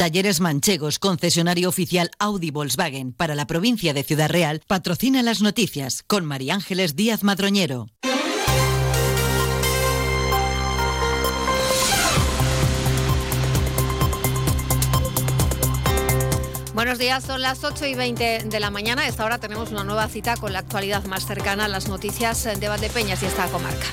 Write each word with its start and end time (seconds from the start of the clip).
Talleres 0.00 0.40
Manchegos, 0.40 0.98
concesionario 0.98 1.68
oficial 1.68 2.10
Audi 2.18 2.50
Volkswagen 2.50 3.12
para 3.12 3.34
la 3.34 3.46
provincia 3.46 3.92
de 3.92 4.02
Ciudad 4.02 4.30
Real, 4.30 4.62
patrocina 4.66 5.22
las 5.22 5.42
noticias 5.42 6.02
con 6.06 6.24
María 6.24 6.54
Ángeles 6.54 6.96
Díaz 6.96 7.22
Madroñero. 7.22 7.86
Buenos 16.72 16.98
días, 16.98 17.22
son 17.22 17.42
las 17.42 17.62
8 17.62 17.84
y 17.84 17.94
20 17.94 18.44
de 18.46 18.60
la 18.60 18.70
mañana. 18.70 19.06
Esta 19.06 19.26
hora 19.26 19.36
tenemos 19.36 19.70
una 19.70 19.84
nueva 19.84 20.08
cita 20.08 20.38
con 20.38 20.54
la 20.54 20.60
actualidad 20.60 21.04
más 21.04 21.26
cercana 21.26 21.66
a 21.66 21.68
las 21.68 21.88
noticias 21.88 22.58
de 22.58 22.68
Valdepeñas 22.68 23.22
y 23.22 23.26
esta 23.26 23.48
comarca. 23.48 23.84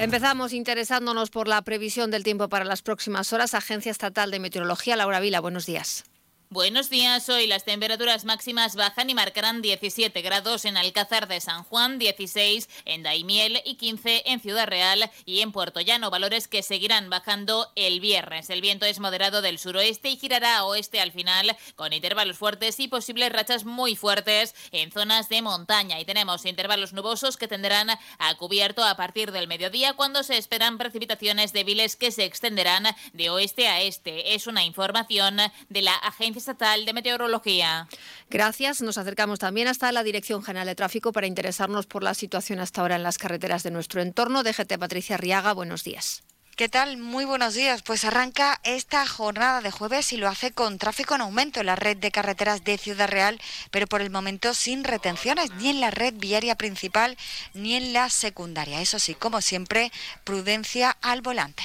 Empezamos 0.00 0.54
interesándonos 0.54 1.28
por 1.28 1.46
la 1.46 1.60
previsión 1.60 2.10
del 2.10 2.24
tiempo 2.24 2.48
para 2.48 2.64
las 2.64 2.80
próximas 2.80 3.34
horas. 3.34 3.52
Agencia 3.52 3.92
Estatal 3.92 4.30
de 4.30 4.40
Meteorología, 4.40 4.96
Laura 4.96 5.20
Vila, 5.20 5.40
buenos 5.40 5.66
días. 5.66 6.04
Buenos 6.52 6.90
días, 6.90 7.28
hoy 7.28 7.46
las 7.46 7.62
temperaturas 7.62 8.24
máximas 8.24 8.74
bajan 8.74 9.08
y 9.08 9.14
marcarán 9.14 9.62
17 9.62 10.20
grados 10.20 10.64
en 10.64 10.76
Alcázar 10.76 11.28
de 11.28 11.40
San 11.40 11.62
Juan, 11.62 12.00
16 12.00 12.68
en 12.86 13.04
Daimiel 13.04 13.62
y 13.64 13.76
15 13.76 14.24
en 14.26 14.40
Ciudad 14.40 14.66
Real 14.66 15.12
y 15.24 15.42
en 15.42 15.52
Puerto 15.52 15.80
Llano, 15.80 16.10
valores 16.10 16.48
que 16.48 16.64
seguirán 16.64 17.08
bajando 17.08 17.70
el 17.76 18.00
viernes. 18.00 18.50
El 18.50 18.62
viento 18.62 18.84
es 18.84 18.98
moderado 18.98 19.42
del 19.42 19.60
suroeste 19.60 20.10
y 20.10 20.16
girará 20.16 20.56
a 20.56 20.64
oeste 20.64 21.00
al 21.00 21.12
final 21.12 21.56
con 21.76 21.92
intervalos 21.92 22.36
fuertes 22.36 22.80
y 22.80 22.88
posibles 22.88 23.30
rachas 23.30 23.64
muy 23.64 23.94
fuertes 23.94 24.56
en 24.72 24.90
zonas 24.90 25.28
de 25.28 25.42
montaña 25.42 26.00
y 26.00 26.04
tenemos 26.04 26.44
intervalos 26.46 26.92
nubosos 26.92 27.36
que 27.36 27.46
tendrán 27.46 27.90
a 27.90 28.34
cubierto 28.38 28.82
a 28.82 28.96
partir 28.96 29.30
del 29.30 29.46
mediodía 29.46 29.92
cuando 29.92 30.24
se 30.24 30.36
esperan 30.36 30.78
precipitaciones 30.78 31.52
débiles 31.52 31.94
que 31.94 32.10
se 32.10 32.24
extenderán 32.24 32.88
de 33.12 33.30
oeste 33.30 33.68
a 33.68 33.82
este. 33.82 34.34
Es 34.34 34.48
una 34.48 34.64
información 34.64 35.38
de 35.68 35.82
la 35.82 35.94
Agencia 35.94 36.39
Estatal 36.40 36.84
de 36.84 36.92
Meteorología. 36.92 37.86
Gracias. 38.28 38.82
Nos 38.82 38.98
acercamos 38.98 39.38
también 39.38 39.68
hasta 39.68 39.92
la 39.92 40.02
Dirección 40.02 40.42
General 40.42 40.66
de 40.66 40.74
Tráfico 40.74 41.12
para 41.12 41.26
interesarnos 41.26 41.86
por 41.86 42.02
la 42.02 42.14
situación 42.14 42.58
hasta 42.58 42.80
ahora 42.80 42.96
en 42.96 43.02
las 43.02 43.18
carreteras 43.18 43.62
de 43.62 43.70
nuestro 43.70 44.02
entorno. 44.02 44.42
DGT 44.42 44.78
Patricia 44.78 45.16
Riaga, 45.16 45.52
buenos 45.52 45.84
días. 45.84 46.22
¿Qué 46.56 46.68
tal? 46.68 46.98
Muy 46.98 47.24
buenos 47.24 47.54
días. 47.54 47.82
Pues 47.82 48.04
arranca 48.04 48.60
esta 48.64 49.06
jornada 49.06 49.62
de 49.62 49.70
jueves 49.70 50.12
y 50.12 50.18
lo 50.18 50.28
hace 50.28 50.50
con 50.50 50.76
tráfico 50.76 51.14
en 51.14 51.22
aumento 51.22 51.60
en 51.60 51.66
la 51.66 51.76
red 51.76 51.96
de 51.96 52.10
carreteras 52.10 52.64
de 52.64 52.76
Ciudad 52.76 53.08
Real, 53.08 53.40
pero 53.70 53.86
por 53.86 54.02
el 54.02 54.10
momento 54.10 54.52
sin 54.52 54.84
retenciones 54.84 55.50
ni 55.54 55.70
en 55.70 55.80
la 55.80 55.90
red 55.90 56.12
viaria 56.18 56.56
principal 56.56 57.16
ni 57.54 57.76
en 57.76 57.94
la 57.94 58.10
secundaria. 58.10 58.82
Eso 58.82 58.98
sí, 58.98 59.14
como 59.14 59.40
siempre, 59.40 59.90
prudencia 60.24 60.90
al 61.00 61.22
volante. 61.22 61.62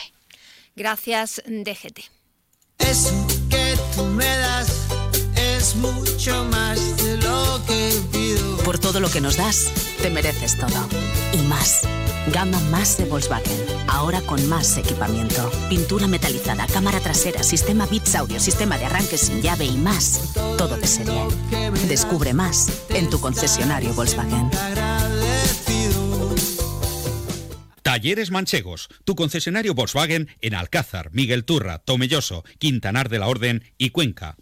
Gracias, 0.77 1.41
DGT. 1.45 1.99
Eso 2.79 3.24
mucho 6.25 6.45
más 6.45 6.97
de 6.97 7.17
lo 7.17 7.61
que 7.67 7.91
pido. 8.11 8.57
Por 8.63 8.79
todo 8.79 8.99
lo 8.99 9.11
que 9.11 9.21
nos 9.21 9.37
das, 9.37 9.71
te 10.01 10.09
mereces 10.09 10.57
todo. 10.57 10.89
Y 11.33 11.37
más. 11.43 11.81
Gama 12.33 12.59
más 12.71 12.97
de 12.97 13.05
Volkswagen. 13.05 13.55
Ahora 13.87 14.21
con 14.21 14.47
más 14.47 14.75
equipamiento. 14.77 15.51
Pintura 15.69 16.07
metalizada, 16.07 16.65
cámara 16.65 16.99
trasera, 16.99 17.43
sistema 17.43 17.85
Bits 17.85 18.15
Audio, 18.15 18.39
sistema 18.39 18.79
de 18.79 18.85
arranque 18.85 19.19
sin 19.19 19.43
llave 19.43 19.65
y 19.65 19.77
más. 19.77 20.33
Todo 20.57 20.77
de 20.77 20.87
serie. 20.87 21.21
Descubre 21.87 22.33
más 22.33 22.85
en 22.89 23.07
tu 23.11 23.19
concesionario 23.19 23.93
Volkswagen. 23.93 24.49
Talleres 27.83 28.31
Manchegos, 28.31 28.89
tu 29.03 29.13
concesionario 29.13 29.75
Volkswagen 29.75 30.29
en 30.41 30.55
Alcázar, 30.55 31.11
Miguel 31.13 31.45
Turra, 31.45 31.77
Tomelloso, 31.77 32.43
Quintanar 32.57 33.09
de 33.09 33.19
la 33.19 33.27
Orden 33.27 33.63
y 33.77 33.91
Cuenca. 33.91 34.37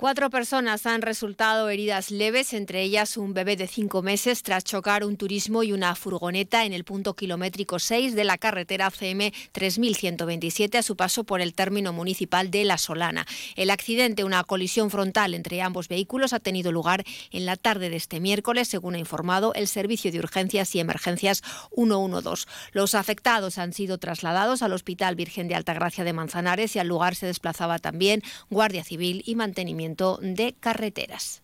Cuatro 0.00 0.30
personas 0.30 0.86
han 0.86 1.02
resultado 1.02 1.68
heridas 1.68 2.10
leves, 2.10 2.54
entre 2.54 2.80
ellas 2.80 3.18
un 3.18 3.34
bebé 3.34 3.56
de 3.56 3.66
cinco 3.66 4.00
meses, 4.00 4.42
tras 4.42 4.64
chocar 4.64 5.04
un 5.04 5.18
turismo 5.18 5.62
y 5.62 5.74
una 5.74 5.94
furgoneta 5.94 6.64
en 6.64 6.72
el 6.72 6.84
punto 6.84 7.12
kilométrico 7.12 7.78
6 7.78 8.14
de 8.14 8.24
la 8.24 8.38
carretera 8.38 8.90
CM 8.90 9.30
3127 9.52 10.78
a 10.78 10.82
su 10.82 10.96
paso 10.96 11.24
por 11.24 11.42
el 11.42 11.52
término 11.52 11.92
municipal 11.92 12.50
de 12.50 12.64
La 12.64 12.78
Solana. 12.78 13.26
El 13.56 13.68
accidente, 13.68 14.24
una 14.24 14.42
colisión 14.42 14.88
frontal 14.88 15.34
entre 15.34 15.60
ambos 15.60 15.86
vehículos, 15.86 16.32
ha 16.32 16.40
tenido 16.40 16.72
lugar 16.72 17.04
en 17.30 17.44
la 17.44 17.56
tarde 17.56 17.90
de 17.90 17.96
este 17.96 18.20
miércoles, 18.20 18.68
según 18.68 18.94
ha 18.94 18.98
informado 18.98 19.52
el 19.52 19.68
Servicio 19.68 20.10
de 20.10 20.20
Urgencias 20.20 20.74
y 20.74 20.80
Emergencias 20.80 21.42
112. 21.74 22.46
Los 22.72 22.94
afectados 22.94 23.58
han 23.58 23.74
sido 23.74 23.98
trasladados 23.98 24.62
al 24.62 24.72
Hospital 24.72 25.14
Virgen 25.14 25.46
de 25.46 25.56
Altagracia 25.56 26.04
de 26.04 26.14
Manzanares 26.14 26.74
y 26.74 26.78
al 26.78 26.88
lugar 26.88 27.16
se 27.16 27.26
desplazaba 27.26 27.78
también 27.78 28.22
Guardia 28.48 28.82
Civil 28.82 29.22
y 29.26 29.34
Mantenimiento 29.34 29.89
de 30.20 30.54
carreteras. 30.58 31.42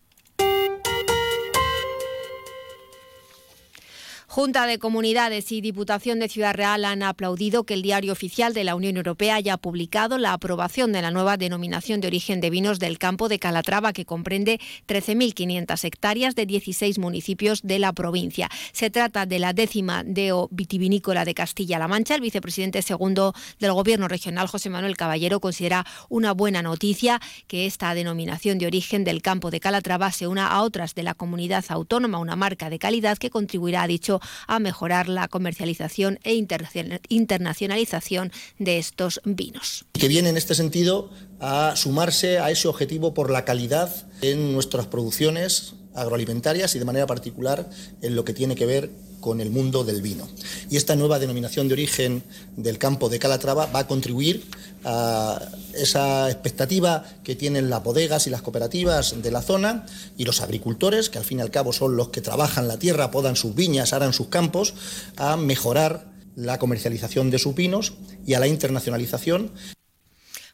Junta 4.37 4.67
de 4.67 4.77
Comunidades 4.77 5.51
y 5.51 5.61
Diputación 5.61 6.19
de 6.19 6.29
Ciudad 6.29 6.53
Real 6.53 6.85
han 6.85 7.01
aplaudido 7.01 7.63
que 7.63 7.73
el 7.73 7.81
Diario 7.81 8.11
Oficial 8.11 8.53
de 8.53 8.63
la 8.63 8.75
Unión 8.75 8.95
Europea 8.95 9.33
haya 9.33 9.57
publicado 9.57 10.19
la 10.19 10.31
aprobación 10.31 10.91
de 10.91 11.01
la 11.01 11.09
nueva 11.09 11.37
denominación 11.37 12.01
de 12.01 12.07
origen 12.07 12.39
de 12.39 12.51
vinos 12.51 12.77
del 12.77 12.99
campo 12.99 13.29
de 13.29 13.39
Calatrava, 13.39 13.93
que 13.93 14.05
comprende 14.05 14.59
13.500 14.87 15.83
hectáreas 15.85 16.35
de 16.35 16.45
16 16.45 16.99
municipios 16.99 17.63
de 17.63 17.79
la 17.79 17.93
provincia. 17.93 18.47
Se 18.73 18.91
trata 18.91 19.25
de 19.25 19.39
la 19.39 19.53
décima 19.53 20.03
DEO 20.03 20.49
vitivinícola 20.51 21.25
de 21.25 21.33
Castilla-La 21.33 21.87
Mancha. 21.87 22.13
El 22.13 22.21
vicepresidente 22.21 22.83
segundo 22.83 23.33
del 23.57 23.73
Gobierno 23.73 24.07
regional, 24.07 24.45
José 24.45 24.69
Manuel 24.69 24.97
Caballero, 24.97 25.39
considera 25.39 25.83
una 26.09 26.35
buena 26.35 26.61
noticia 26.61 27.19
que 27.47 27.65
esta 27.65 27.95
denominación 27.95 28.59
de 28.59 28.67
origen 28.67 29.03
del 29.03 29.23
campo 29.23 29.49
de 29.49 29.59
Calatrava 29.59 30.11
se 30.11 30.27
una 30.27 30.45
a 30.45 30.61
otras 30.61 30.93
de 30.93 31.01
la 31.01 31.15
comunidad 31.15 31.65
autónoma, 31.69 32.19
una 32.19 32.35
marca 32.35 32.69
de 32.69 32.77
calidad 32.77 33.17
que 33.17 33.31
contribuirá, 33.31 33.81
a 33.81 33.87
dicho, 33.87 34.21
a 34.47 34.59
mejorar 34.59 35.09
la 35.09 35.27
comercialización 35.27 36.19
e 36.23 36.33
internacionalización 36.33 38.31
de 38.59 38.77
estos 38.77 39.21
vinos. 39.25 39.85
Que 39.93 40.07
viene 40.07 40.29
en 40.29 40.37
este 40.37 40.55
sentido 40.55 41.09
a 41.39 41.75
sumarse 41.75 42.39
a 42.39 42.51
ese 42.51 42.67
objetivo 42.67 43.13
por 43.13 43.29
la 43.29 43.45
calidad 43.45 44.07
en 44.21 44.53
nuestras 44.53 44.87
producciones 44.87 45.73
agroalimentarias 45.93 46.75
y 46.75 46.79
de 46.79 46.85
manera 46.85 47.07
particular 47.07 47.69
en 48.01 48.15
lo 48.15 48.23
que 48.23 48.33
tiene 48.33 48.55
que 48.55 48.65
ver 48.65 48.91
con 49.19 49.41
el 49.41 49.49
mundo 49.49 49.83
del 49.83 50.01
vino. 50.01 50.27
Y 50.69 50.77
esta 50.77 50.95
nueva 50.95 51.19
denominación 51.19 51.67
de 51.67 51.73
origen 51.73 52.23
del 52.55 52.77
campo 52.77 53.09
de 53.09 53.19
Calatrava 53.19 53.65
va 53.67 53.79
a 53.79 53.87
contribuir 53.87 54.45
a 54.83 55.41
esa 55.73 56.29
expectativa 56.29 57.03
que 57.23 57.35
tienen 57.35 57.69
las 57.69 57.83
bodegas 57.83 58.27
y 58.27 58.29
las 58.29 58.41
cooperativas 58.41 59.21
de 59.21 59.31
la 59.31 59.41
zona 59.41 59.85
y 60.17 60.25
los 60.25 60.41
agricultores, 60.41 61.09
que 61.09 61.17
al 61.17 61.25
fin 61.25 61.39
y 61.39 61.41
al 61.41 61.51
cabo 61.51 61.73
son 61.73 61.95
los 61.95 62.09
que 62.09 62.21
trabajan 62.21 62.67
la 62.67 62.79
tierra, 62.79 63.11
podan 63.11 63.35
sus 63.35 63.55
viñas, 63.55 63.93
harán 63.93 64.13
sus 64.13 64.27
campos, 64.27 64.73
a 65.17 65.37
mejorar 65.37 66.11
la 66.35 66.59
comercialización 66.59 67.31
de 67.31 67.39
sus 67.39 67.55
vinos 67.55 67.93
y 68.25 68.35
a 68.35 68.39
la 68.39 68.47
internacionalización 68.47 69.51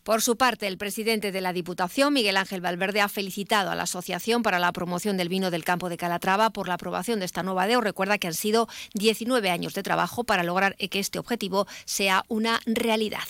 por 0.04 0.22
su 0.22 0.36
parte, 0.36 0.68
el 0.68 0.78
presidente 0.78 1.32
de 1.32 1.40
la 1.40 1.54
Diputación, 1.54 2.14
Miguel 2.14 2.36
Ángel 2.36 2.60
Valverde, 2.60 3.00
ha 3.00 3.08
felicitado 3.08 3.72
a 3.72 3.76
la 3.76 3.84
Asociación 3.84 4.44
para 4.44 4.60
la 4.60 4.74
Promoción 4.74 5.16
del 5.16 5.30
Vino 5.30 5.50
del 5.50 5.64
Campo 5.64 5.88
de 5.88 5.98
Calatrava 5.98 6.50
por 6.50 6.68
la 6.68 6.74
aprobación 6.74 7.20
de 7.20 7.26
esta 7.26 7.42
nueva 7.42 7.68
DEO. 7.68 7.80
Recuerda 7.80 8.18
que 8.18 8.28
han 8.28 8.34
sido 8.34 8.68
19 8.96 9.50
años 9.50 9.74
de 9.74 9.84
trabajo 9.84 10.26
para 10.26 10.44
lograr 10.44 10.76
que 10.76 11.00
este 11.00 11.20
objetivo 11.20 11.68
sea 11.86 12.26
una 12.28 12.60
realidad. 12.66 13.24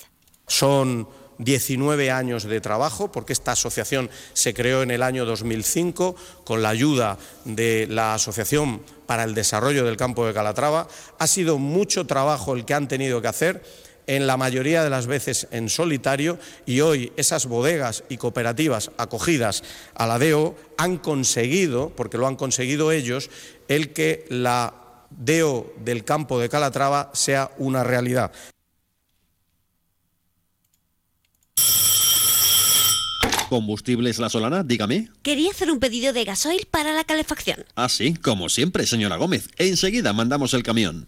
Son 0.48 1.08
19 1.38 2.12
años 2.12 2.44
de 2.44 2.62
trabajo, 2.62 3.12
porque 3.12 3.34
esta 3.34 3.52
asociación 3.52 4.10
se 4.34 4.54
creó 4.54 4.82
en 4.82 4.92
el 4.92 5.04
año 5.04 5.26
2005 5.26 6.16
con 6.44 6.62
la 6.62 6.70
ayuda 6.70 7.18
de 7.46 7.88
la 7.88 8.16
Asociación 8.16 8.82
para 9.06 9.24
el 9.24 9.36
Desarrollo 9.36 9.86
del 9.86 9.98
Campo 9.98 10.26
de 10.26 10.34
Calatrava. 10.34 10.88
Ha 11.20 11.28
sido 11.28 11.58
mucho 11.58 12.08
trabajo 12.08 12.56
el 12.56 12.66
que 12.66 12.74
han 12.74 12.88
tenido 12.88 13.22
que 13.22 13.28
hacer 13.28 13.64
en 14.08 14.28
la 14.28 14.38
mayoría 14.38 14.84
de 14.84 14.90
las 14.90 15.08
veces 15.08 15.48
en 15.52 15.70
solitario 15.70 16.38
y 16.66 16.82
hoy 16.82 17.12
esas 17.18 17.46
bodegas 17.46 18.04
y 18.10 18.18
cooperativas 18.18 18.92
acogidas 18.98 19.64
a 19.96 20.08
la 20.08 20.20
DEO 20.20 20.56
han 20.78 20.98
conseguido, 20.98 21.90
porque 21.96 22.18
lo 22.18 22.28
han 22.28 22.36
conseguido 22.36 22.92
ellos, 22.92 23.30
el 23.68 23.94
que 23.94 24.26
la 24.30 24.74
DEO 25.10 25.74
del 25.84 26.04
campo 26.04 26.40
de 26.40 26.50
Calatrava 26.50 27.12
sea 27.14 27.52
una 27.58 27.84
realidad. 27.84 28.32
Combustibles 33.50 34.18
La 34.18 34.30
Solana, 34.30 34.64
dígame. 34.64 35.10
Quería 35.22 35.52
hacer 35.52 35.70
un 35.70 35.80
pedido 35.80 36.12
de 36.12 36.24
gasoil 36.24 36.66
para 36.72 36.92
la 36.92 37.04
calefacción. 37.04 37.64
Ah, 37.76 37.88
sí, 37.88 38.16
como 38.16 38.50
siempre, 38.50 38.88
señora 38.88 39.18
Gómez. 39.18 39.50
Enseguida 39.58 40.12
mandamos 40.12 40.56
el 40.56 40.64
camión. 40.64 41.08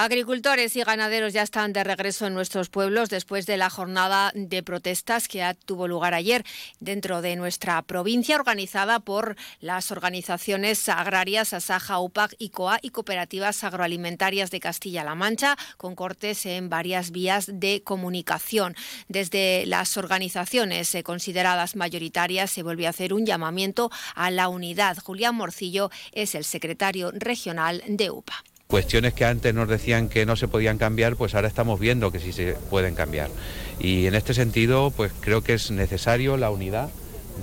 Agricultores 0.00 0.76
y 0.76 0.84
ganaderos 0.84 1.32
ya 1.32 1.42
están 1.42 1.72
de 1.72 1.82
regreso 1.82 2.24
en 2.24 2.32
nuestros 2.32 2.68
pueblos 2.68 3.08
después 3.08 3.46
de 3.46 3.56
la 3.56 3.68
jornada 3.68 4.30
de 4.32 4.62
protestas 4.62 5.26
que 5.26 5.44
tuvo 5.64 5.88
lugar 5.88 6.14
ayer 6.14 6.44
dentro 6.78 7.20
de 7.20 7.34
nuestra 7.34 7.82
provincia, 7.82 8.36
organizada 8.36 9.00
por 9.00 9.34
las 9.60 9.90
organizaciones 9.90 10.88
agrarias 10.88 11.52
Asaja, 11.52 11.98
UPAC, 11.98 12.36
ICOA 12.38 12.78
y 12.80 12.90
cooperativas 12.90 13.64
agroalimentarias 13.64 14.52
de 14.52 14.60
Castilla-La 14.60 15.16
Mancha, 15.16 15.56
con 15.76 15.96
cortes 15.96 16.46
en 16.46 16.68
varias 16.68 17.10
vías 17.10 17.50
de 17.52 17.82
comunicación. 17.82 18.76
Desde 19.08 19.66
las 19.66 19.96
organizaciones 19.96 20.94
eh, 20.94 21.02
consideradas 21.02 21.74
mayoritarias 21.74 22.52
se 22.52 22.62
volvió 22.62 22.86
a 22.86 22.90
hacer 22.90 23.12
un 23.12 23.26
llamamiento 23.26 23.90
a 24.14 24.30
la 24.30 24.48
unidad. 24.48 24.96
Julián 24.98 25.34
Morcillo 25.34 25.90
es 26.12 26.36
el 26.36 26.44
secretario 26.44 27.10
regional 27.10 27.82
de 27.88 28.12
UPA. 28.12 28.44
Cuestiones 28.70 29.14
que 29.14 29.24
antes 29.24 29.54
nos 29.54 29.66
decían 29.66 30.10
que 30.10 30.26
no 30.26 30.36
se 30.36 30.46
podían 30.46 30.76
cambiar, 30.76 31.16
pues 31.16 31.34
ahora 31.34 31.48
estamos 31.48 31.80
viendo 31.80 32.12
que 32.12 32.20
sí 32.20 32.32
se 32.32 32.52
pueden 32.68 32.94
cambiar. 32.94 33.30
Y 33.80 34.04
en 34.04 34.14
este 34.14 34.34
sentido, 34.34 34.92
pues 34.94 35.10
creo 35.20 35.42
que 35.42 35.54
es 35.54 35.70
necesario 35.70 36.36
la 36.36 36.50
unidad 36.50 36.90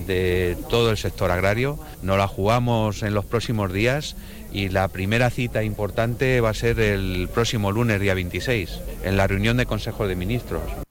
de 0.05 0.55
todo 0.69 0.91
el 0.91 0.97
sector 0.97 1.31
agrario. 1.31 1.79
Nos 2.03 2.19
la 2.19 2.27
jugamos 2.27 3.01
en 3.01 3.15
los 3.15 3.25
próximos 3.25 3.73
días 3.73 4.15
y 4.53 4.69
la 4.69 4.87
primera 4.89 5.31
cita 5.31 5.63
importante 5.63 6.41
va 6.41 6.51
a 6.51 6.53
ser 6.53 6.79
el 6.79 7.27
próximo 7.33 7.71
lunes, 7.71 7.99
día 7.99 8.13
26, 8.13 8.79
en 9.03 9.17
la 9.17 9.25
reunión 9.25 9.57
de 9.57 9.65
Consejo 9.65 10.07
de 10.07 10.15
Ministros. 10.15 10.84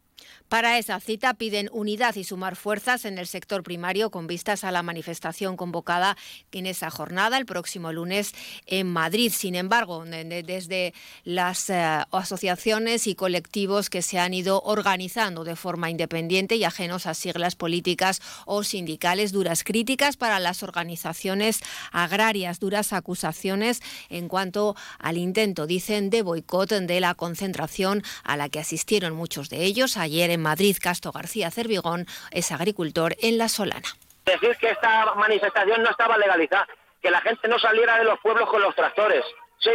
Para 0.54 0.78
esa 0.78 1.00
cita 1.00 1.34
piden 1.34 1.68
unidad 1.72 2.14
y 2.14 2.22
sumar 2.22 2.54
fuerzas 2.54 3.06
en 3.06 3.18
el 3.18 3.26
sector 3.26 3.64
primario 3.64 4.12
con 4.12 4.28
vistas 4.28 4.62
a 4.62 4.70
la 4.70 4.84
manifestación 4.84 5.56
convocada 5.56 6.16
en 6.52 6.66
esa 6.66 6.92
jornada 6.92 7.38
el 7.38 7.44
próximo 7.44 7.92
lunes 7.92 8.32
en 8.66 8.86
Madrid. 8.86 9.32
Sin 9.34 9.56
embargo, 9.56 10.04
desde 10.04 10.94
las 11.24 11.70
eh, 11.70 12.04
asociaciones 12.12 13.08
y 13.08 13.16
colectivos 13.16 13.90
que 13.90 14.00
se 14.00 14.20
han 14.20 14.32
ido 14.32 14.62
organizando 14.62 15.42
de 15.42 15.56
forma 15.56 15.90
independiente 15.90 16.54
y 16.54 16.62
ajenos 16.62 17.06
a 17.06 17.14
siglas 17.14 17.56
políticas 17.56 18.22
o 18.46 18.62
sindicales, 18.62 19.32
duras 19.32 19.64
críticas 19.64 20.16
para 20.16 20.38
las 20.38 20.62
organizaciones 20.62 21.62
agrarias, 21.90 22.60
duras 22.60 22.92
acusaciones 22.92 23.82
en 24.08 24.28
cuanto 24.28 24.76
al 25.00 25.18
intento, 25.18 25.66
dicen, 25.66 26.10
de 26.10 26.22
boicot 26.22 26.70
de 26.70 27.00
la 27.00 27.16
concentración 27.16 28.04
a 28.22 28.36
la 28.36 28.48
que 28.48 28.60
asistieron 28.60 29.16
muchos 29.16 29.48
de 29.48 29.64
ellos 29.64 29.96
ayer 29.96 30.30
en 30.30 30.43
Madrid, 30.44 30.76
Casto 30.80 31.10
García 31.10 31.50
Cervigón 31.50 32.06
es 32.30 32.52
agricultor 32.52 33.16
en 33.20 33.38
La 33.38 33.48
Solana. 33.48 33.88
Decir 34.24 34.56
que 34.58 34.70
esta 34.70 35.14
manifestación 35.14 35.82
no 35.82 35.90
estaba 35.90 36.16
legalizada, 36.18 36.68
que 37.02 37.10
la 37.10 37.20
gente 37.22 37.48
no 37.48 37.58
saliera 37.58 37.98
de 37.98 38.04
los 38.04 38.20
pueblos 38.20 38.48
con 38.48 38.60
los 38.62 38.74
tractores. 38.76 39.24
Sí, 39.58 39.72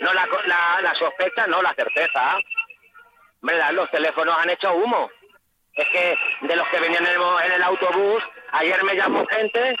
no 0.00 0.12
la, 0.12 0.26
la, 0.82 0.94
sospecha, 0.96 1.46
no 1.46 1.62
la 1.62 1.72
certeza. 1.74 2.36
¿Verdad? 3.40 3.72
Los 3.72 3.90
teléfonos 3.90 4.36
han 4.38 4.50
hecho 4.50 4.74
humo. 4.74 5.08
Es 5.74 5.88
que 5.88 6.18
de 6.42 6.56
los 6.56 6.68
que 6.68 6.80
venían 6.80 7.06
en 7.06 7.52
el, 7.52 7.62
autobús, 7.62 8.22
ayer 8.52 8.82
me 8.84 8.96
llamó 8.96 9.24
gente, 9.26 9.76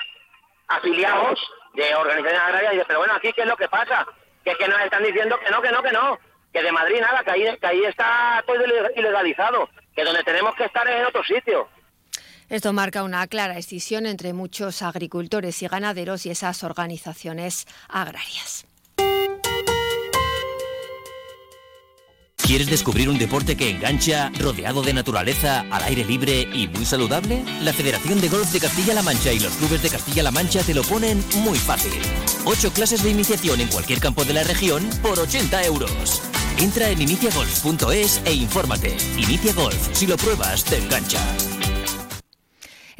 afiliados 0.68 1.38
de 1.74 1.94
organizaciones 1.94 2.40
agrarias, 2.40 2.72
y 2.72 2.76
dice, 2.76 2.86
pero 2.86 3.00
bueno, 3.00 3.14
aquí 3.14 3.32
qué 3.32 3.42
es 3.42 3.48
lo 3.48 3.56
que 3.56 3.68
pasa, 3.68 4.06
que 4.44 4.52
es 4.52 4.56
que 4.56 4.68
nos 4.68 4.80
están 4.80 5.02
diciendo 5.02 5.38
que 5.40 5.50
no, 5.50 5.60
que 5.60 5.70
no, 5.70 5.82
que 5.82 5.92
no, 5.92 6.18
que 6.52 6.62
de 6.62 6.72
Madrid 6.72 7.00
nada, 7.00 7.24
que 7.24 7.30
ahí, 7.30 7.58
que 7.58 7.66
ahí 7.66 7.84
está 7.84 8.42
todo 8.46 8.64
ilegalizado 8.96 9.68
que 9.94 10.04
donde 10.04 10.22
tenemos 10.22 10.54
que 10.54 10.64
estar 10.64 10.86
es 10.88 11.00
en 11.00 11.06
otro 11.06 11.24
sitio. 11.24 11.68
Esto 12.48 12.72
marca 12.72 13.02
una 13.02 13.26
clara 13.26 13.56
escisión 13.56 14.04
entre 14.06 14.32
muchos 14.32 14.82
agricultores 14.82 15.62
y 15.62 15.68
ganaderos 15.68 16.26
y 16.26 16.30
esas 16.30 16.62
organizaciones 16.64 17.66
agrarias. 17.88 18.66
¿Quieres 22.36 22.68
descubrir 22.68 23.08
un 23.08 23.18
deporte 23.18 23.56
que 23.56 23.70
engancha, 23.70 24.30
rodeado 24.38 24.82
de 24.82 24.92
naturaleza, 24.92 25.64
al 25.70 25.84
aire 25.84 26.04
libre 26.04 26.42
y 26.52 26.68
muy 26.68 26.84
saludable? 26.84 27.42
La 27.62 27.72
Federación 27.72 28.20
de 28.20 28.28
Golf 28.28 28.52
de 28.52 28.60
Castilla-La 28.60 29.00
Mancha 29.00 29.32
y 29.32 29.38
los 29.38 29.54
clubes 29.54 29.82
de 29.82 29.88
Castilla-La 29.88 30.32
Mancha 30.32 30.62
te 30.62 30.74
lo 30.74 30.82
ponen 30.82 31.24
muy 31.36 31.56
fácil. 31.56 31.92
Ocho 32.44 32.70
clases 32.70 33.02
de 33.04 33.10
iniciación 33.10 33.60
en 33.62 33.68
cualquier 33.68 34.00
campo 34.00 34.24
de 34.24 34.34
la 34.34 34.42
región 34.42 34.90
por 35.02 35.18
80 35.18 35.64
euros. 35.64 36.20
Entra 36.58 36.88
en 36.88 37.02
iniciagolf.es 37.02 38.20
e 38.24 38.32
infórmate. 38.32 38.96
Inicia 39.16 39.52
Golf, 39.52 39.88
si 39.92 40.06
lo 40.06 40.16
pruebas, 40.16 40.64
te 40.64 40.78
engancha. 40.78 41.20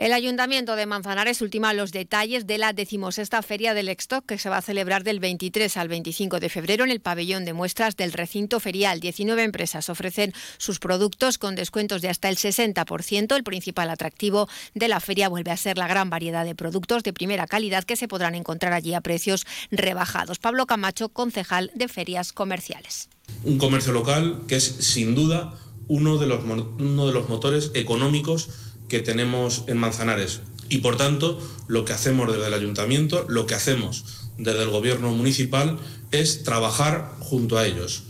El 0.02 0.14
Ayuntamiento 0.14 0.74
de 0.74 0.86
Manzanares 0.86 1.42
ultima 1.42 1.74
los 1.74 1.92
detalles 1.92 2.44
de 2.48 2.58
la 2.58 2.72
decimosexta 2.72 3.40
Feria 3.40 3.72
del 3.72 3.88
Extoc 3.88 4.26
que 4.26 4.36
se 4.36 4.48
va 4.48 4.56
a 4.56 4.62
celebrar 4.62 5.04
del 5.04 5.20
23 5.20 5.76
al 5.76 5.86
25 5.86 6.40
de 6.40 6.48
febrero 6.48 6.82
en 6.82 6.90
el 6.90 7.00
pabellón 7.00 7.44
de 7.44 7.52
muestras 7.52 7.94
del 7.94 8.12
recinto 8.12 8.58
ferial. 8.58 8.98
19 8.98 9.44
empresas 9.44 9.88
ofrecen 9.90 10.32
sus 10.56 10.80
productos 10.80 11.38
con 11.38 11.54
descuentos 11.54 12.02
de 12.02 12.08
hasta 12.08 12.30
el 12.30 12.36
60%. 12.36 13.36
El 13.36 13.44
principal 13.44 13.90
atractivo 13.90 14.48
de 14.74 14.88
la 14.88 14.98
feria 14.98 15.28
vuelve 15.28 15.52
a 15.52 15.56
ser 15.56 15.78
la 15.78 15.86
gran 15.86 16.10
variedad 16.10 16.44
de 16.44 16.56
productos 16.56 17.04
de 17.04 17.12
primera 17.12 17.46
calidad 17.46 17.84
que 17.84 17.94
se 17.94 18.08
podrán 18.08 18.34
encontrar 18.34 18.72
allí 18.72 18.94
a 18.94 19.02
precios 19.02 19.46
rebajados. 19.70 20.40
Pablo 20.40 20.66
Camacho, 20.66 21.10
concejal 21.10 21.70
de 21.74 21.86
ferias 21.86 22.32
comerciales 22.32 23.08
un 23.44 23.58
comercio 23.58 23.92
local 23.92 24.42
que 24.46 24.56
es 24.56 24.64
sin 24.64 25.14
duda 25.14 25.54
uno 25.88 26.18
de 26.18 26.26
los, 26.26 26.44
uno 26.44 27.06
de 27.06 27.12
los 27.12 27.28
motores 27.28 27.70
económicos 27.74 28.48
que 28.88 29.00
tenemos 29.00 29.64
en 29.66 29.78
Manzanares. 29.78 30.40
Y 30.68 30.78
por 30.78 30.96
tanto, 30.96 31.38
lo 31.66 31.84
que 31.84 31.92
hacemos 31.92 32.32
desde 32.32 32.46
el 32.46 32.54
ayuntamiento, 32.54 33.26
lo 33.28 33.46
que 33.46 33.54
hacemos 33.54 34.04
desde 34.38 34.62
el 34.62 34.70
gobierno 34.70 35.10
municipal 35.12 35.78
es 36.12 36.44
trabajar 36.44 37.14
junto 37.20 37.58
a 37.58 37.66
ellos. 37.66 38.04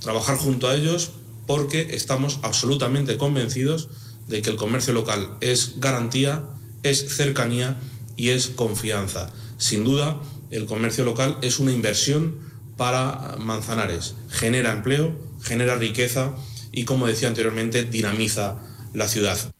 Trabajar 0.00 0.36
junto 0.36 0.68
a 0.68 0.74
ellos 0.74 1.12
porque 1.46 1.94
estamos 1.94 2.38
absolutamente 2.42 3.16
convencidos 3.16 3.88
de 4.28 4.42
que 4.42 4.50
el 4.50 4.56
comercio 4.56 4.92
local 4.92 5.36
es 5.40 5.80
garantía, 5.80 6.44
es 6.82 7.16
cercanía 7.16 7.78
y 8.16 8.30
es 8.30 8.48
confianza. 8.48 9.32
Sin 9.58 9.84
duda, 9.84 10.20
el 10.50 10.66
comercio 10.66 11.04
local 11.04 11.38
es 11.42 11.58
una 11.58 11.72
inversión 11.72 12.36
para 12.76 13.36
Manzanares. 13.38 14.14
Genera 14.28 14.72
empleo, 14.72 15.16
genera 15.42 15.76
riqueza 15.76 16.34
y, 16.72 16.84
como 16.84 17.06
decía 17.06 17.28
anteriormente, 17.28 17.84
dinamiza 17.84 18.56
la 18.92 19.08
ciudad. 19.08 19.53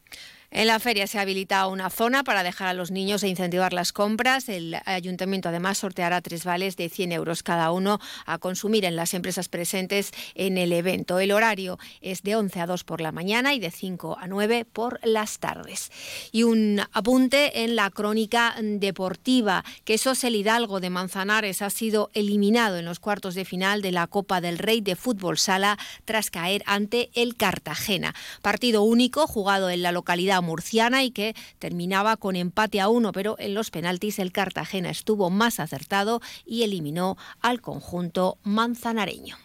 En 0.57 0.67
la 0.67 0.79
feria 0.79 1.05
se 1.05 1.19
habilita 1.19 1.67
una 1.67 1.89
zona 1.89 2.23
para 2.23 2.41
dejar 2.41 2.69
a 2.69 2.73
los 2.73 2.89
niños 2.89 3.21
e 3.23 3.27
incentivar 3.27 3.73
las 3.73 3.91
compras. 3.91 4.47
El 4.47 4.77
ayuntamiento 4.85 5.49
además 5.49 5.79
sorteará 5.79 6.21
tres 6.21 6.45
vales 6.45 6.77
de 6.77 6.87
100 6.87 7.11
euros 7.11 7.43
cada 7.43 7.73
uno 7.73 7.99
a 8.25 8.37
consumir 8.37 8.85
en 8.85 8.95
las 8.95 9.13
empresas 9.13 9.49
presentes 9.49 10.11
en 10.33 10.57
el 10.57 10.71
evento. 10.71 11.19
El 11.19 11.33
horario 11.33 11.77
es 11.99 12.23
de 12.23 12.37
11 12.37 12.61
a 12.61 12.67
2 12.67 12.85
por 12.85 13.01
la 13.01 13.11
mañana 13.11 13.53
y 13.53 13.59
de 13.59 13.69
5 13.69 14.17
a 14.17 14.27
9 14.29 14.63
por 14.63 15.01
las 15.03 15.39
tardes. 15.39 15.91
Y 16.31 16.43
un 16.43 16.81
apunte 16.93 17.65
en 17.65 17.75
la 17.75 17.89
crónica 17.89 18.55
deportiva, 18.61 19.65
que 19.83 19.95
es 19.95 20.23
el 20.23 20.35
Hidalgo 20.37 20.79
de 20.79 20.89
Manzanares 20.89 21.61
ha 21.61 21.69
sido 21.69 22.11
eliminado 22.13 22.77
en 22.77 22.85
los 22.85 23.01
cuartos 23.01 23.35
de 23.35 23.43
final 23.43 23.81
de 23.81 23.91
la 23.91 24.07
Copa 24.07 24.39
del 24.39 24.57
Rey 24.57 24.79
de 24.79 24.95
Fútbol 24.95 25.37
Sala 25.37 25.77
tras 26.05 26.31
caer 26.31 26.63
ante 26.65 27.09
el 27.13 27.35
Cartagena. 27.35 28.15
Partido 28.41 28.83
único 28.83 29.27
jugado 29.27 29.69
en 29.69 29.81
la 29.81 29.91
localidad 29.91 30.44
murciana 30.45 31.03
y 31.03 31.11
que 31.11 31.35
terminaba 31.59 32.17
con 32.17 32.35
empate 32.35 32.79
a 32.79 32.87
uno, 32.87 33.11
pero 33.11 33.35
en 33.39 33.53
los 33.53 33.71
penaltis 33.71 34.19
el 34.19 34.31
Cartagena 34.31 34.89
estuvo 34.89 35.29
más 35.29 35.59
acertado 35.59 36.21
y 36.45 36.63
eliminó 36.63 37.17
al 37.41 37.61
conjunto 37.61 38.37
manzanareño. 38.43 39.44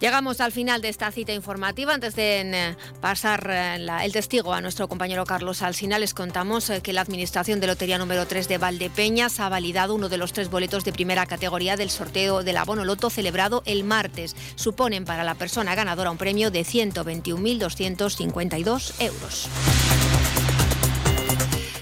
Llegamos 0.00 0.40
al 0.40 0.52
final 0.52 0.80
de 0.80 0.90
esta 0.90 1.10
cita 1.10 1.32
informativa. 1.32 1.92
Antes 1.92 2.14
de 2.14 2.42
eh, 2.42 2.76
pasar 3.00 3.50
eh, 3.50 3.84
el 4.04 4.12
testigo 4.12 4.54
a 4.54 4.60
nuestro 4.60 4.86
compañero 4.88 5.24
Carlos 5.24 5.60
Alsina, 5.62 5.98
les 5.98 6.14
contamos 6.14 6.70
eh, 6.70 6.80
que 6.82 6.92
la 6.92 7.00
Administración 7.00 7.58
de 7.58 7.66
Lotería 7.66 7.98
número 7.98 8.24
3 8.26 8.46
de 8.46 8.58
Valdepeñas 8.58 9.40
ha 9.40 9.48
validado 9.48 9.96
uno 9.96 10.08
de 10.08 10.18
los 10.18 10.32
tres 10.32 10.50
boletos 10.50 10.84
de 10.84 10.92
primera 10.92 11.26
categoría 11.26 11.76
del 11.76 11.90
sorteo 11.90 12.44
del 12.44 12.58
abono 12.58 12.84
loto 12.84 13.10
celebrado 13.10 13.64
el 13.66 13.82
martes. 13.82 14.36
Suponen 14.54 15.04
para 15.04 15.24
la 15.24 15.34
persona 15.34 15.74
ganadora 15.74 16.12
un 16.12 16.18
premio 16.18 16.52
de 16.52 16.60
121.252 16.60 19.00
euros. 19.00 19.48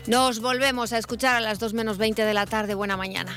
Nos 0.07 0.41
volvemos 0.41 0.95
a 0.95 0.99
escuchar 0.99 1.37
a 1.37 1.41
las 1.41 1.59
2 1.59 1.75
menos 1.75 1.99
20 1.99 2.25
de 2.25 2.33
la 2.33 2.47
tarde. 2.47 2.75
Buena 2.75 2.97
mañana. 2.97 3.37